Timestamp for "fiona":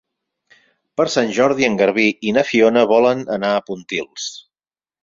2.49-2.87